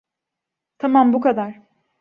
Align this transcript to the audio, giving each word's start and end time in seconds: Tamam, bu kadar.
Tamam, 0.77 1.13
bu 1.13 1.21
kadar. 1.21 1.61